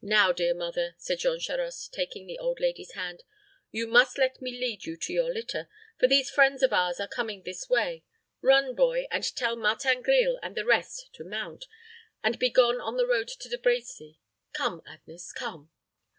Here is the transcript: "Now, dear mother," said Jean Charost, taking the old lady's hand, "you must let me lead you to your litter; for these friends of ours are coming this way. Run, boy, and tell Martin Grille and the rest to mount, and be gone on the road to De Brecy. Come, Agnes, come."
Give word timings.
"Now, 0.00 0.32
dear 0.32 0.54
mother," 0.54 0.94
said 0.96 1.18
Jean 1.18 1.38
Charost, 1.38 1.92
taking 1.92 2.26
the 2.26 2.38
old 2.38 2.60
lady's 2.60 2.92
hand, 2.92 3.24
"you 3.70 3.86
must 3.86 4.16
let 4.16 4.40
me 4.40 4.52
lead 4.52 4.86
you 4.86 4.96
to 4.96 5.12
your 5.12 5.30
litter; 5.30 5.68
for 5.98 6.08
these 6.08 6.30
friends 6.30 6.62
of 6.62 6.72
ours 6.72 6.98
are 6.98 7.06
coming 7.06 7.42
this 7.42 7.68
way. 7.68 8.02
Run, 8.40 8.74
boy, 8.74 9.06
and 9.10 9.22
tell 9.36 9.56
Martin 9.56 10.00
Grille 10.00 10.38
and 10.42 10.56
the 10.56 10.64
rest 10.64 11.10
to 11.12 11.24
mount, 11.24 11.66
and 12.24 12.38
be 12.38 12.48
gone 12.48 12.80
on 12.80 12.96
the 12.96 13.06
road 13.06 13.28
to 13.28 13.50
De 13.50 13.58
Brecy. 13.58 14.16
Come, 14.54 14.80
Agnes, 14.86 15.30
come." 15.30 15.68